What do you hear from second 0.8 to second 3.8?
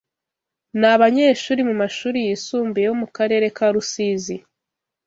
abanyeshuri mu mashuri yisumbuye yo mu karere ka